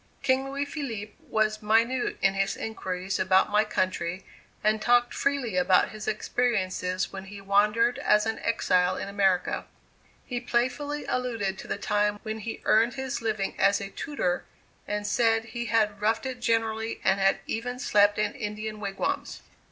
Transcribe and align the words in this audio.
King 0.23 0.49
Louis 0.49 0.65
Philippe 0.65 1.13
was 1.29 1.61
minute 1.61 2.17
in 2.23 2.33
his 2.33 2.57
inquiries 2.57 3.19
about 3.19 3.51
my 3.51 3.63
country 3.63 4.25
and 4.63 4.81
talked 4.81 5.13
freely 5.13 5.55
about 5.55 5.89
his 5.89 6.07
experiences 6.07 7.13
when 7.13 7.25
he 7.25 7.39
wandered 7.39 7.99
as 7.99 8.25
an 8.25 8.39
exile 8.39 8.97
in 8.97 9.07
America. 9.07 9.65
He 10.25 10.39
playfully 10.39 11.05
alluded 11.05 11.59
to 11.59 11.67
the 11.67 11.77
time 11.77 12.17
when 12.23 12.39
he 12.39 12.61
earned 12.65 12.95
his 12.95 13.21
living 13.21 13.53
as 13.59 13.79
a 13.79 13.91
tutor, 13.91 14.43
and 14.87 15.05
said 15.05 15.45
he 15.45 15.65
had 15.67 16.01
roughed 16.01 16.25
it 16.25 16.39
generally 16.39 16.99
and 17.03 17.19
had 17.19 17.37
even 17.45 17.77
slept 17.77 18.17
in 18.17 18.33
Indian 18.33 18.79
wigwams. 18.79 19.43